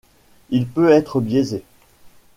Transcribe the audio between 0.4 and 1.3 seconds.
Il peut être